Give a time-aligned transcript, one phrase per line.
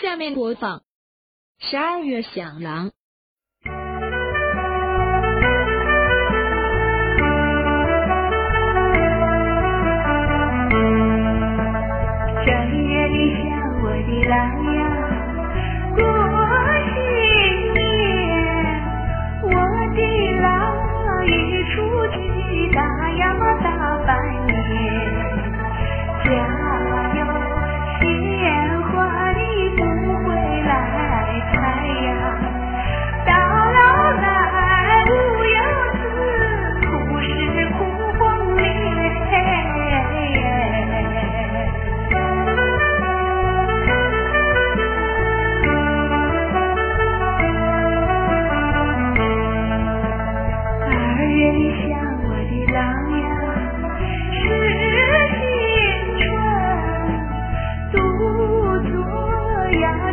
[0.00, 0.82] 下面播放。
[1.58, 2.92] 十二月响狼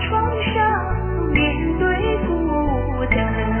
[0.00, 3.55] 床上面对孤单。